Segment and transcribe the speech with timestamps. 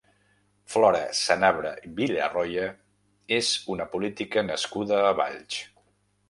[0.75, 2.63] Flora Sanabra i Villarroya
[3.39, 5.61] és una política nascuda a Valls.